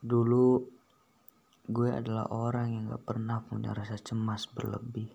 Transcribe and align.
Dulu 0.00 0.64
gue 1.68 1.90
adalah 1.92 2.32
orang 2.32 2.72
yang 2.72 2.88
gak 2.88 3.04
pernah 3.04 3.44
punya 3.44 3.76
rasa 3.76 4.00
cemas 4.00 4.48
berlebih. 4.48 5.12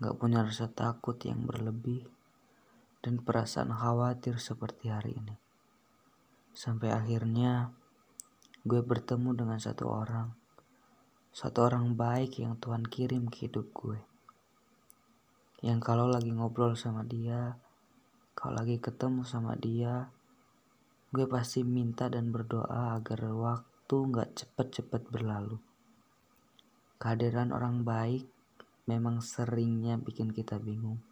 Gak 0.00 0.16
punya 0.16 0.40
rasa 0.40 0.72
takut 0.72 1.20
yang 1.20 1.44
berlebih. 1.44 2.08
Dan 3.04 3.20
perasaan 3.20 3.68
khawatir 3.76 4.40
seperti 4.40 4.88
hari 4.88 5.20
ini. 5.20 5.36
Sampai 6.56 6.96
akhirnya 6.96 7.76
gue 8.64 8.80
bertemu 8.80 9.36
dengan 9.36 9.60
satu 9.60 9.84
orang. 9.90 10.32
Satu 11.28 11.68
orang 11.68 11.92
baik 11.92 12.40
yang 12.40 12.56
Tuhan 12.56 12.88
kirim 12.88 13.28
ke 13.28 13.52
hidup 13.52 13.68
gue. 13.76 14.00
Yang 15.60 15.80
kalau 15.84 16.08
lagi 16.08 16.32
ngobrol 16.32 16.72
sama 16.72 17.04
dia, 17.04 17.60
kalau 18.32 18.64
lagi 18.64 18.80
ketemu 18.80 19.28
sama 19.28 19.60
dia, 19.60 20.08
Gue 21.12 21.28
pasti 21.28 21.60
minta 21.60 22.08
dan 22.08 22.32
berdoa 22.32 22.96
agar 22.96 23.20
waktu 23.36 23.96
gak 24.16 24.32
cepet-cepet 24.32 25.12
berlalu. 25.12 25.60
Kehadiran 26.96 27.52
orang 27.52 27.84
baik 27.84 28.24
memang 28.88 29.20
seringnya 29.20 30.00
bikin 30.00 30.32
kita 30.32 30.56
bingung. 30.56 31.04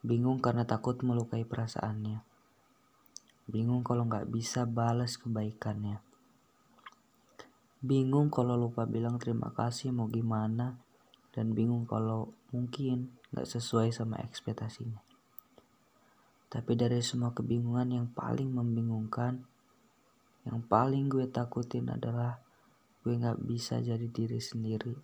Bingung 0.00 0.40
karena 0.40 0.64
takut 0.64 0.96
melukai 1.04 1.44
perasaannya. 1.44 2.24
Bingung 3.44 3.84
kalau 3.84 4.08
gak 4.08 4.32
bisa 4.32 4.64
balas 4.64 5.20
kebaikannya. 5.20 6.00
Bingung 7.84 8.32
kalau 8.32 8.56
lupa 8.56 8.88
bilang 8.88 9.20
terima 9.20 9.52
kasih 9.52 9.92
mau 9.92 10.08
gimana. 10.08 10.80
Dan 11.36 11.52
bingung 11.52 11.84
kalau 11.84 12.32
mungkin 12.48 13.12
gak 13.28 13.44
sesuai 13.44 13.92
sama 13.92 14.24
ekspektasinya. 14.24 15.13
Tapi 16.54 16.78
dari 16.78 17.02
semua 17.02 17.34
kebingungan 17.34 17.90
yang 17.90 18.06
paling 18.14 18.46
membingungkan, 18.46 19.42
yang 20.46 20.62
paling 20.62 21.10
gue 21.10 21.26
takutin 21.26 21.90
adalah 21.90 22.38
gue 23.02 23.18
gak 23.18 23.42
bisa 23.42 23.82
jadi 23.82 24.06
diri 24.06 24.38
sendiri. 24.38 24.94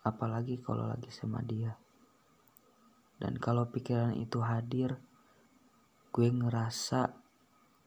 Apalagi 0.00 0.56
kalau 0.64 0.88
lagi 0.88 1.12
sama 1.12 1.44
dia. 1.44 1.76
Dan 3.20 3.36
kalau 3.36 3.68
pikiran 3.68 4.16
itu 4.16 4.40
hadir, 4.40 4.96
gue 6.08 6.28
ngerasa 6.32 7.12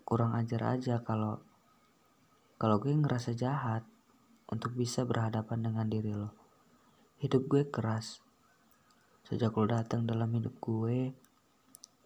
kurang 0.05 0.37
ajar 0.37 0.77
aja 0.77 1.01
kalau 1.01 1.41
kalau 2.61 2.77
gue 2.77 2.93
ngerasa 2.93 3.33
jahat 3.33 3.81
untuk 4.45 4.77
bisa 4.77 5.09
berhadapan 5.09 5.73
dengan 5.73 5.89
diri 5.89 6.13
lo. 6.13 6.37
Hidup 7.17 7.49
gue 7.49 7.65
keras. 7.65 8.21
Sejak 9.25 9.57
lo 9.57 9.65
datang 9.65 10.05
dalam 10.05 10.29
hidup 10.37 10.53
gue, 10.61 11.17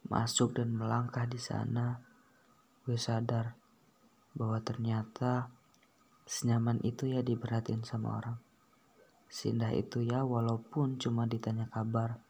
masuk 0.07 0.59
dan 0.59 0.75
melangkah 0.75 1.23
di 1.23 1.39
sana, 1.39 1.99
gue 2.83 2.99
sadar 2.99 3.55
bahwa 4.35 4.59
ternyata 4.59 5.47
senyaman 6.25 6.81
itu 6.83 7.11
ya 7.11 7.21
diperhatiin 7.21 7.85
sama 7.85 8.19
orang. 8.19 8.37
Sindah 9.33 9.73
itu 9.73 10.05
ya 10.05 10.21
walaupun 10.21 11.01
cuma 11.01 11.25
ditanya 11.25 11.65
kabar. 11.71 12.21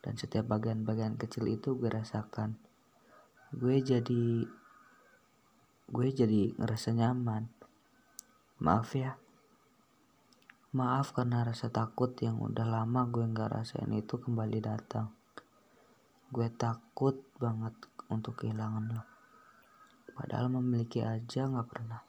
Dan 0.00 0.16
setiap 0.16 0.48
bagian-bagian 0.48 1.20
kecil 1.20 1.50
itu 1.50 1.76
gue 1.76 1.90
rasakan. 1.92 2.56
Gue 3.52 3.82
jadi 3.84 4.48
gue 5.90 6.08
jadi 6.14 6.54
ngerasa 6.56 6.94
nyaman. 6.94 7.50
Maaf 8.62 8.94
ya. 8.94 9.18
Maaf 10.70 11.12
karena 11.12 11.42
rasa 11.42 11.66
takut 11.68 12.14
yang 12.22 12.38
udah 12.38 12.62
lama 12.62 13.10
gue 13.10 13.26
nggak 13.26 13.50
rasain 13.50 13.90
itu 13.90 14.22
kembali 14.22 14.62
datang. 14.62 15.10
Gue 16.30 16.46
takut 16.46 17.26
banget 17.42 17.74
untuk 18.06 18.38
kehilangan 18.38 18.86
lo. 18.86 19.02
Padahal 20.14 20.46
memiliki 20.46 21.02
aja 21.02 21.50
gak 21.50 21.66
pernah. 21.66 22.06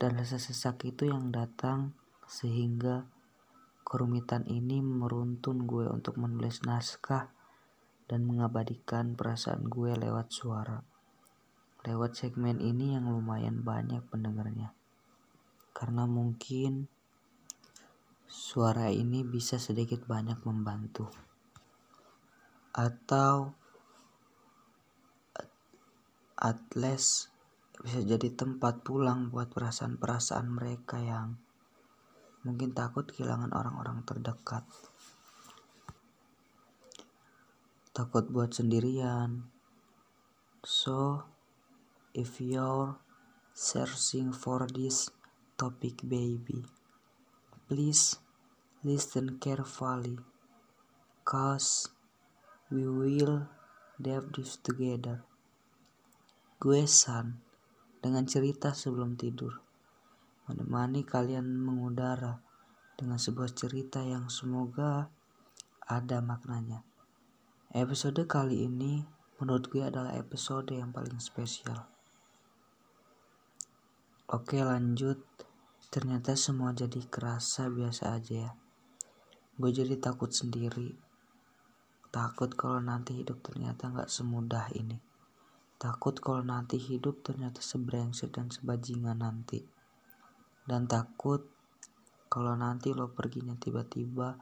Dan 0.00 0.16
rasa 0.16 0.40
sesak 0.40 0.88
itu 0.88 1.12
yang 1.12 1.28
datang 1.28 1.92
sehingga 2.24 3.04
kerumitan 3.84 4.48
ini 4.48 4.80
meruntun 4.80 5.68
gue 5.68 5.92
untuk 5.92 6.16
menulis 6.16 6.64
naskah 6.64 7.28
dan 8.08 8.24
mengabadikan 8.24 9.12
perasaan 9.12 9.68
gue 9.68 9.92
lewat 9.92 10.32
suara. 10.32 10.80
Lewat 11.84 12.16
segmen 12.16 12.64
ini 12.64 12.96
yang 12.96 13.12
lumayan 13.12 13.60
banyak 13.60 14.00
pendengarnya. 14.08 14.72
Karena 15.76 16.08
mungkin 16.08 16.88
suara 18.24 18.88
ini 18.88 19.20
bisa 19.20 19.60
sedikit 19.60 20.08
banyak 20.08 20.40
membantu 20.48 21.27
atau 22.78 23.58
atlas 26.38 27.26
bisa 27.82 27.98
jadi 28.06 28.30
tempat 28.30 28.86
pulang 28.86 29.34
buat 29.34 29.50
perasaan-perasaan 29.50 30.46
mereka 30.46 31.02
yang 31.02 31.34
mungkin 32.46 32.70
takut 32.70 33.10
kehilangan 33.10 33.50
orang-orang 33.50 34.06
terdekat. 34.06 34.62
Takut 37.90 38.30
buat 38.30 38.54
sendirian. 38.54 39.50
So, 40.62 41.26
if 42.14 42.38
you're 42.38 43.02
searching 43.50 44.30
for 44.30 44.70
this 44.70 45.10
topic 45.58 46.06
baby, 46.06 46.62
please 47.66 48.22
listen 48.86 49.42
carefully. 49.42 50.22
Cause 51.26 51.97
We 52.68 52.84
will 52.84 53.48
dive 53.96 54.28
this 54.36 54.60
together. 54.60 55.24
Gue 56.60 56.84
San 56.84 57.40
dengan 58.04 58.28
cerita 58.28 58.76
sebelum 58.76 59.16
tidur. 59.16 59.56
Menemani 60.44 61.00
kalian 61.00 61.48
mengudara 61.48 62.44
dengan 62.92 63.16
sebuah 63.16 63.56
cerita 63.56 64.04
yang 64.04 64.28
semoga 64.28 65.08
ada 65.88 66.20
maknanya. 66.20 66.84
Episode 67.72 68.28
kali 68.28 68.68
ini 68.68 69.00
menurut 69.40 69.72
gue 69.72 69.88
adalah 69.88 70.12
episode 70.20 70.68
yang 70.76 70.92
paling 70.92 71.16
spesial. 71.24 71.88
Oke 74.28 74.60
lanjut. 74.60 75.24
Ternyata 75.88 76.36
semua 76.36 76.76
jadi 76.76 77.00
kerasa 77.08 77.72
biasa 77.72 78.12
aja 78.12 78.34
ya. 78.44 78.52
Gue 79.56 79.72
jadi 79.72 79.96
takut 79.96 80.28
sendiri 80.36 81.07
Takut 82.08 82.48
kalau 82.56 82.80
nanti 82.80 83.20
hidup 83.20 83.44
ternyata 83.44 83.92
nggak 83.92 84.08
semudah 84.08 84.72
ini. 84.72 84.96
Takut 85.76 86.16
kalau 86.18 86.40
nanti 86.40 86.80
hidup 86.80 87.20
ternyata 87.20 87.60
sebrengsek 87.60 88.32
dan 88.32 88.48
sebajingan 88.48 89.20
nanti. 89.20 89.62
Dan 90.64 90.88
takut 90.88 91.44
kalau 92.32 92.56
nanti 92.56 92.96
lo 92.96 93.12
perginya 93.12 93.54
tiba-tiba. 93.60 94.40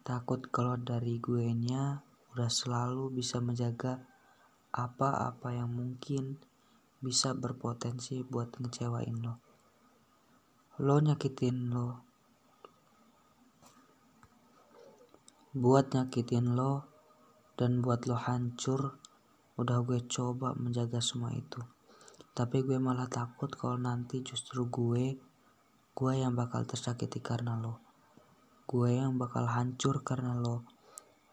Takut 0.00 0.48
kalau 0.48 0.80
dari 0.80 1.20
gue 1.20 1.52
nya 1.52 2.00
udah 2.32 2.48
selalu 2.48 3.12
bisa 3.12 3.44
menjaga 3.44 4.00
apa-apa 4.72 5.52
yang 5.52 5.68
mungkin 5.70 6.40
bisa 7.04 7.36
berpotensi 7.36 8.24
buat 8.24 8.56
ngecewain 8.56 9.20
lo. 9.20 9.36
Lo 10.80 10.96
nyakitin 10.96 11.72
lo 11.72 12.09
buat 15.50 15.90
nyakitin 15.90 16.54
lo 16.54 16.86
dan 17.58 17.82
buat 17.82 18.06
lo 18.06 18.14
hancur 18.14 19.02
udah 19.58 19.82
gue 19.82 20.06
coba 20.06 20.54
menjaga 20.54 21.02
semua 21.02 21.34
itu. 21.34 21.58
Tapi 22.38 22.62
gue 22.62 22.78
malah 22.78 23.10
takut 23.10 23.50
kalau 23.58 23.74
nanti 23.74 24.22
justru 24.22 24.70
gue 24.70 25.18
gue 25.90 26.12
yang 26.14 26.38
bakal 26.38 26.62
tersakiti 26.62 27.18
karena 27.18 27.58
lo. 27.58 27.82
Gue 28.70 28.94
yang 28.94 29.18
bakal 29.18 29.50
hancur 29.50 30.06
karena 30.06 30.38
lo. 30.38 30.62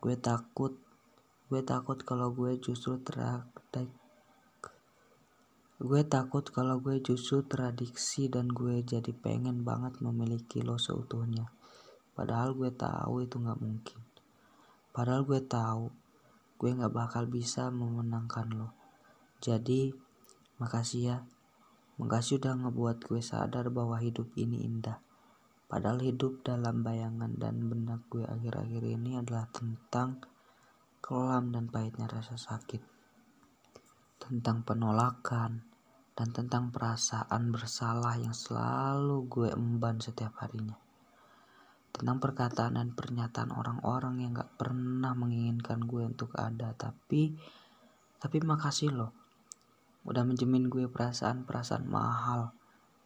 Gue 0.02 0.18
takut 0.18 0.74
gue 1.54 1.62
takut 1.62 2.02
kalau 2.02 2.34
gue 2.34 2.58
justru 2.58 2.98
teradik. 2.98 3.94
Gue 5.78 6.02
takut 6.10 6.42
kalau 6.50 6.82
gue 6.82 7.06
justru 7.06 7.46
teradiksi 7.46 8.34
dan 8.34 8.50
gue 8.50 8.82
jadi 8.82 9.14
pengen 9.14 9.62
banget 9.62 10.02
memiliki 10.02 10.66
lo 10.66 10.82
seutuhnya 10.82 11.54
padahal 12.18 12.58
gue 12.58 12.74
tahu 12.74 13.22
itu 13.22 13.38
nggak 13.38 13.62
mungkin 13.62 14.08
Padahal 14.98 15.30
gue 15.30 15.38
tahu 15.46 15.94
gue 16.58 16.74
gak 16.74 16.90
bakal 16.90 17.30
bisa 17.30 17.70
memenangkan 17.70 18.50
lo. 18.50 18.74
Jadi, 19.38 19.94
makasih 20.58 21.02
ya. 21.06 21.18
Makasih 22.02 22.42
udah 22.42 22.66
ngebuat 22.66 23.06
gue 23.06 23.22
sadar 23.22 23.70
bahwa 23.70 24.02
hidup 24.02 24.26
ini 24.34 24.66
indah. 24.66 24.98
Padahal 25.70 26.02
hidup 26.02 26.42
dalam 26.42 26.82
bayangan 26.82 27.30
dan 27.38 27.70
benak 27.70 28.10
gue 28.10 28.26
akhir-akhir 28.26 28.90
ini 28.90 29.22
adalah 29.22 29.46
tentang 29.54 30.18
kelam 30.98 31.54
dan 31.54 31.70
pahitnya 31.70 32.10
rasa 32.10 32.34
sakit. 32.34 32.82
Tentang 34.18 34.66
penolakan 34.66 35.62
dan 36.18 36.34
tentang 36.34 36.74
perasaan 36.74 37.54
bersalah 37.54 38.18
yang 38.18 38.34
selalu 38.34 39.30
gue 39.30 39.54
emban 39.54 40.02
setiap 40.02 40.42
harinya 40.42 40.87
tentang 41.98 42.22
perkataan 42.22 42.78
dan 42.78 42.94
pernyataan 42.94 43.52
orang-orang 43.52 44.22
yang 44.22 44.32
gak 44.38 44.54
pernah 44.56 45.18
menginginkan 45.18 45.84
gue 45.84 46.06
untuk 46.06 46.32
ada 46.38 46.72
tapi 46.78 47.34
tapi 48.18 48.38
makasih 48.42 48.94
loh 48.94 49.12
udah 50.08 50.24
menjamin 50.24 50.72
gue 50.72 50.88
perasaan-perasaan 50.88 51.84
mahal 51.84 52.56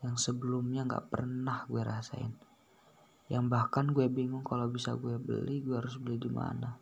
yang 0.05 0.17
sebelumnya 0.17 0.85
gak 0.85 1.09
pernah 1.13 1.65
gue 1.65 1.81
rasain. 1.81 2.33
Yang 3.29 3.45
bahkan 3.49 3.89
gue 3.89 4.05
bingung 4.05 4.45
kalau 4.45 4.69
bisa 4.69 4.97
gue 4.97 5.17
beli, 5.17 5.65
gue 5.65 5.77
harus 5.77 5.97
beli 5.97 6.21
di 6.21 6.29
mana. 6.29 6.77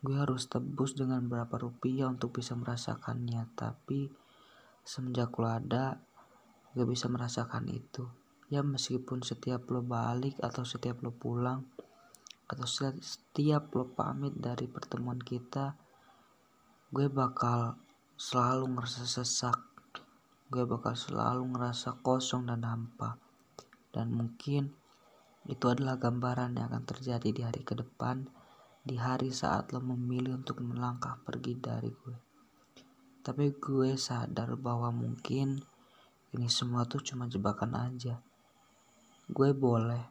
Gue 0.00 0.16
harus 0.16 0.48
tebus 0.48 0.96
dengan 0.96 1.26
berapa 1.28 1.52
rupiah 1.60 2.08
untuk 2.08 2.40
bisa 2.40 2.56
merasakannya, 2.56 3.44
tapi 3.52 4.08
semenjak 4.84 5.32
lo 5.36 5.48
ada, 5.48 6.00
gue 6.72 6.86
bisa 6.88 7.08
merasakan 7.12 7.68
itu. 7.68 8.08
Ya 8.50 8.66
meskipun 8.66 9.22
setiap 9.22 9.70
lo 9.70 9.78
balik 9.78 10.42
atau 10.42 10.66
setiap 10.66 11.06
lo 11.06 11.14
pulang, 11.14 11.62
atau 12.50 12.66
setiap 12.66 13.70
lo 13.78 13.86
pamit 13.94 14.34
dari 14.34 14.66
pertemuan 14.66 15.22
kita, 15.22 15.78
gue 16.90 17.06
bakal 17.06 17.78
selalu 18.18 18.74
ngerasa 18.74 19.06
sesak. 19.06 19.54
Gue 20.50 20.66
bakal 20.66 20.98
selalu 20.98 21.46
ngerasa 21.54 22.02
kosong 22.02 22.50
dan 22.50 22.66
hampa. 22.66 23.22
Dan 23.94 24.18
mungkin 24.18 24.74
itu 25.46 25.70
adalah 25.70 25.94
gambaran 26.02 26.58
yang 26.58 26.74
akan 26.74 26.82
terjadi 26.82 27.30
di 27.30 27.42
hari 27.46 27.62
ke 27.62 27.78
depan 27.78 28.26
di 28.82 28.98
hari 28.98 29.30
saat 29.30 29.70
lo 29.70 29.78
memilih 29.78 30.42
untuk 30.42 30.58
melangkah 30.58 31.22
pergi 31.22 31.54
dari 31.54 31.94
gue. 31.94 32.18
Tapi 33.22 33.54
gue 33.62 33.94
sadar 33.94 34.58
bahwa 34.58 34.90
mungkin 34.90 35.62
ini 36.34 36.50
semua 36.50 36.82
tuh 36.82 36.98
cuma 36.98 37.30
jebakan 37.30 37.78
aja 37.78 38.18
gue 39.30 39.50
boleh. 39.54 40.02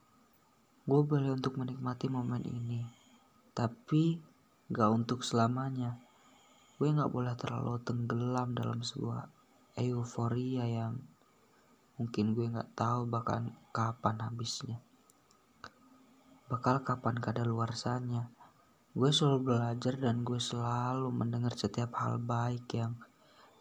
Gue 0.88 1.02
boleh 1.04 1.36
untuk 1.36 1.60
menikmati 1.60 2.08
momen 2.08 2.40
ini 2.48 3.00
tapi 3.60 4.16
gak 4.72 4.92
untuk 4.96 5.20
selamanya. 5.28 6.00
Gue 6.80 6.96
nggak 6.96 7.12
boleh 7.12 7.36
terlalu 7.36 7.76
tenggelam 7.84 8.56
dalam 8.56 8.80
sebuah 8.80 9.28
euforia 9.76 10.64
yang 10.64 10.96
mungkin 12.00 12.32
gue 12.32 12.48
nggak 12.48 12.72
tahu 12.80 13.04
bahkan 13.12 13.52
kapan 13.76 14.24
habisnya. 14.24 14.80
Bakal 16.48 16.88
kapan 16.88 17.20
sana 17.76 18.32
gue 18.96 19.12
selalu 19.12 19.54
belajar 19.54 20.00
dan 20.00 20.24
gue 20.24 20.40
selalu 20.40 21.12
mendengar 21.12 21.52
setiap 21.54 22.00
hal 22.00 22.16
baik 22.16 22.66
yang 22.72 22.96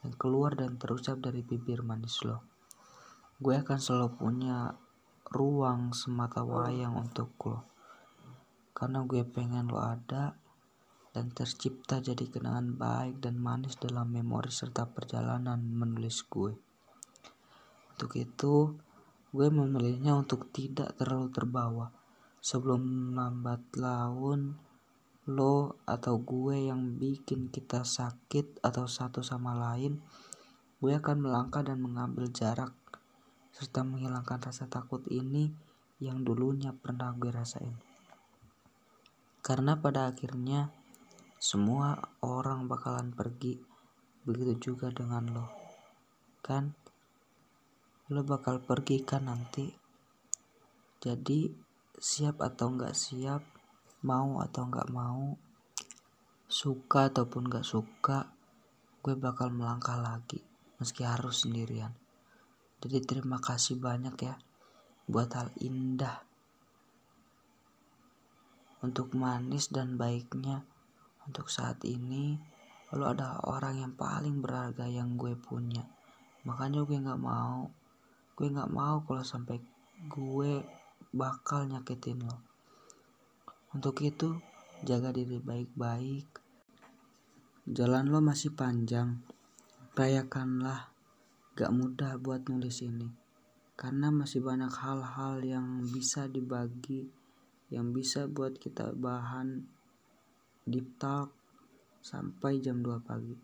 yang 0.07 0.15
keluar 0.15 0.55
dan 0.55 0.79
terucap 0.79 1.19
dari 1.19 1.43
bibir 1.43 1.83
manis 1.83 2.23
lo. 2.23 2.47
Gue 3.43 3.59
akan 3.59 3.79
selalu 3.83 4.15
punya 4.15 4.79
ruang 5.29 5.93
semata 5.93 6.41
wayang 6.45 6.97
untuk 6.97 7.33
lo 7.45 7.69
karena 8.79 9.03
gue 9.03 9.27
pengen 9.27 9.75
lo 9.75 9.83
ada 9.83 10.39
dan 11.19 11.35
tercipta 11.35 11.99
jadi 11.99 12.31
kenangan 12.31 12.79
baik 12.79 13.19
dan 13.19 13.43
manis 13.43 13.75
dalam 13.75 14.07
memori 14.07 14.55
serta 14.55 14.87
perjalanan 14.87 15.59
menulis 15.59 16.23
gue. 16.31 16.55
Untuk 17.99 18.15
itu, 18.15 18.79
gue 19.35 19.49
memilihnya 19.51 20.15
untuk 20.15 20.55
tidak 20.55 20.95
terlalu 20.95 21.35
terbawa. 21.35 21.91
Sebelum 22.39 23.13
lambat 23.19 23.67
laun, 23.75 24.63
lo 25.27 25.83
atau 25.83 26.23
gue 26.23 26.71
yang 26.71 26.95
bikin 27.03 27.51
kita 27.51 27.83
sakit 27.83 28.63
atau 28.63 28.87
satu 28.87 29.19
sama 29.19 29.59
lain, 29.59 29.99
gue 30.79 30.95
akan 30.95 31.19
melangkah 31.19 31.67
dan 31.67 31.83
mengambil 31.83 32.31
jarak 32.31 32.79
serta 33.59 33.83
menghilangkan 33.83 34.39
rasa 34.39 34.71
takut 34.71 35.03
ini 35.11 35.51
yang 35.99 36.23
dulunya 36.23 36.71
pernah 36.71 37.11
gue 37.11 37.35
rasain. 37.35 37.75
Karena 39.43 39.75
pada 39.83 40.07
akhirnya 40.07 40.71
semua 41.43 41.99
orang 42.23 42.71
bakalan 42.71 43.11
pergi 43.11 43.59
begitu 44.23 44.71
juga 44.71 44.95
dengan 44.95 45.27
lo 45.35 45.47
kan? 46.39 46.71
Lo 48.15 48.23
bakal 48.23 48.63
pergi 48.63 49.03
kan 49.03 49.27
nanti? 49.27 49.67
Jadi 51.03 51.51
siap 51.99 52.39
atau 52.39 52.79
nggak 52.79 52.95
siap 52.95 53.43
mau 54.07 54.39
atau 54.39 54.71
nggak 54.71 54.95
mau 54.95 55.35
suka 56.47 57.11
ataupun 57.11 57.51
nggak 57.51 57.67
suka 57.67 58.31
gue 59.03 59.19
bakal 59.19 59.51
melangkah 59.51 59.99
lagi 59.99 60.47
meski 60.79 61.03
harus 61.03 61.43
sendirian 61.43 61.91
jadi 62.79 62.99
terima 63.03 63.43
kasih 63.43 63.79
banyak 63.79 64.15
ya 64.23 64.35
buat 65.09 65.33
hal 65.35 65.51
indah 65.59 66.29
untuk 68.79 69.15
manis 69.19 69.71
dan 69.75 69.99
baiknya. 69.99 70.63
Untuk 71.29 71.53
saat 71.53 71.83
ini 71.85 72.39
lo 72.95 73.13
adalah 73.13 73.45
orang 73.45 73.85
yang 73.85 73.93
paling 73.93 74.41
berharga 74.41 74.89
yang 74.89 75.21
gue 75.21 75.37
punya. 75.37 75.85
Makanya 76.49 76.87
gue 76.87 76.99
nggak 76.99 77.21
mau 77.21 77.69
gue 78.39 78.55
nggak 78.55 78.71
mau 78.71 79.03
kalau 79.03 79.27
sampai 79.27 79.59
gue 80.07 80.63
bakal 81.11 81.67
nyakitin 81.67 82.23
lo. 82.23 82.39
Untuk 83.75 83.99
itu 84.07 84.39
jaga 84.87 85.11
diri 85.11 85.43
baik-baik. 85.43 86.31
Jalan 87.67 88.09
lo 88.09 88.23
masih 88.23 88.55
panjang. 88.55 89.21
Rayakanlah 89.99 90.95
gak 91.59 91.75
mudah 91.75 92.15
buat 92.23 92.47
nulis 92.47 92.87
ini 92.87 93.11
karena 93.75 94.15
masih 94.15 94.47
banyak 94.47 94.71
hal-hal 94.71 95.43
yang 95.43 95.83
bisa 95.91 96.31
dibagi 96.31 97.11
yang 97.75 97.91
bisa 97.91 98.31
buat 98.31 98.57
kita 98.57 98.95
bahan 98.95 99.67
deep 100.65 100.97
talk 101.03 101.35
sampai 102.01 102.63
jam 102.63 102.81
2 102.81 103.03
pagi. 103.03 103.37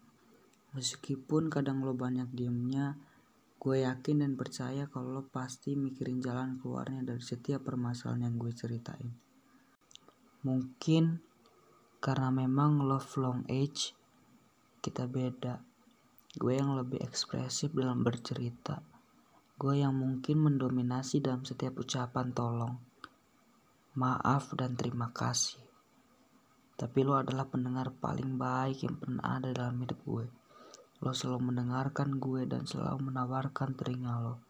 Meskipun 0.74 1.52
kadang 1.52 1.84
lo 1.84 1.92
banyak 1.92 2.32
diemnya, 2.32 2.96
gue 3.60 3.84
yakin 3.84 4.24
dan 4.24 4.32
percaya 4.34 4.88
kalau 4.88 5.20
lo 5.20 5.22
pasti 5.28 5.76
mikirin 5.76 6.22
jalan 6.24 6.56
keluarnya 6.58 7.04
dari 7.04 7.22
setiap 7.22 7.68
permasalahan 7.68 8.32
yang 8.32 8.36
gue 8.40 8.52
ceritain. 8.56 9.10
Mungkin 10.44 11.20
karena 12.00 12.28
memang 12.32 12.84
love 12.84 13.12
long 13.20 13.44
age, 13.48 13.92
kita 14.84 15.08
beda. 15.08 15.73
Gue 16.34 16.58
yang 16.58 16.74
lebih 16.74 16.98
ekspresif 16.98 17.70
dalam 17.70 18.02
bercerita. 18.02 18.82
Gue 19.54 19.78
yang 19.78 19.94
mungkin 19.94 20.42
mendominasi 20.42 21.22
dalam 21.22 21.46
setiap 21.46 21.78
ucapan 21.78 22.34
tolong. 22.34 22.74
Maaf 23.94 24.50
dan 24.58 24.74
terima 24.74 25.14
kasih. 25.14 25.62
Tapi 26.74 27.06
lo 27.06 27.14
adalah 27.14 27.46
pendengar 27.46 27.94
paling 27.94 28.34
baik 28.34 28.82
yang 28.82 28.98
pernah 28.98 29.38
ada 29.38 29.54
dalam 29.54 29.78
hidup 29.78 30.02
gue. 30.02 30.26
Lo 31.06 31.14
selalu 31.14 31.54
mendengarkan 31.54 32.18
gue 32.18 32.50
dan 32.50 32.66
selalu 32.66 33.14
menawarkan 33.14 33.78
telinga 33.78 34.18
lo. 34.18 34.42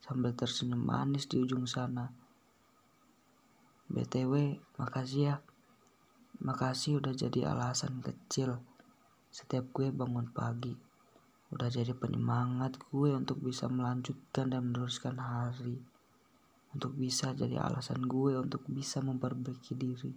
Sambil 0.00 0.32
tersenyum 0.32 0.80
manis 0.80 1.28
di 1.28 1.44
ujung 1.44 1.68
sana. 1.68 2.08
BTW, 3.92 4.64
makasih 4.80 5.20
ya. 5.28 5.36
Makasih 6.40 7.04
udah 7.04 7.12
jadi 7.12 7.52
alasan 7.52 8.00
kecil 8.00 8.56
setiap 9.28 9.68
gue 9.76 9.92
bangun 9.92 10.32
pagi. 10.32 10.87
Udah 11.48 11.68
jadi 11.72 11.96
penyemangat 11.96 12.76
gue 12.92 13.12
untuk 13.12 13.40
bisa 13.40 13.68
melanjutkan 13.68 14.52
dan 14.52 14.72
meneruskan 14.72 15.16
hari. 15.16 15.80
Untuk 16.76 16.96
bisa 16.96 17.32
jadi 17.32 17.60
alasan 17.64 18.04
gue 18.04 18.36
untuk 18.36 18.64
bisa 18.68 19.00
memperbaiki 19.00 19.72
diri 19.72 20.12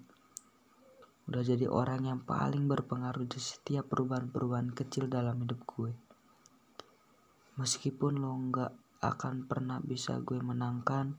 udah 1.31 1.47
jadi 1.47 1.69
orang 1.71 2.01
yang 2.11 2.19
paling 2.27 2.65
berpengaruh 2.65 3.23
di 3.23 3.39
setiap 3.39 3.88
perubahan-perubahan 3.88 4.75
kecil 4.75 5.05
dalam 5.05 5.39
hidup 5.45 5.63
gue. 5.63 5.95
Meskipun 7.55 8.19
lo 8.19 8.35
nggak 8.35 9.00
akan 9.00 9.47
pernah 9.47 9.77
bisa 9.79 10.17
gue 10.19 10.41
menangkan, 10.41 11.15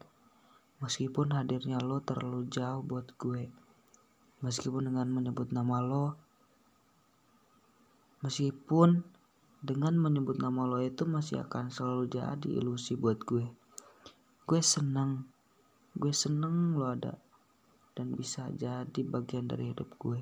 meskipun 0.85 1.33
hadirnya 1.33 1.78
lo 1.81 2.02
terlalu 2.04 2.50
jauh 2.50 2.83
buat 2.83 3.14
gue, 3.14 3.49
meskipun 4.42 4.90
dengan 4.90 5.09
menyebut 5.09 5.54
nama 5.54 5.78
lo, 5.78 6.07
meskipun 8.26 9.07
dengan 9.62 9.95
menyebut 9.95 10.42
nama 10.42 10.66
lo 10.66 10.83
itu 10.83 11.07
masih 11.07 11.47
akan 11.47 11.71
selalu 11.71 12.11
jadi 12.11 12.49
ilusi 12.50 12.99
buat 12.99 13.23
gue. 13.23 13.47
Gue 14.42 14.59
seneng, 14.59 15.31
gue 15.95 16.11
seneng 16.11 16.75
lo 16.75 16.90
ada 16.90 17.14
dan 17.95 18.19
bisa 18.19 18.50
jadi 18.50 19.00
bagian 19.07 19.47
dari 19.47 19.71
hidup 19.71 19.87
gue. 20.02 20.19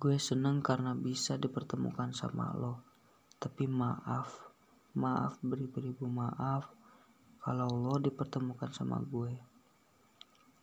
Gue 0.00 0.16
seneng 0.16 0.64
karena 0.64 0.96
bisa 0.96 1.36
dipertemukan 1.36 2.16
sama 2.16 2.56
lo. 2.56 2.80
Tapi 3.36 3.68
maaf, 3.68 4.34
maaf 4.96 5.36
beri-beribu 5.44 6.08
maaf 6.08 6.72
kalau 7.44 7.68
lo 7.76 8.00
dipertemukan 8.00 8.72
sama 8.72 9.04
gue. 9.04 9.36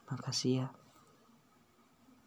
Makasih 0.10 0.66
ya. 0.66 0.68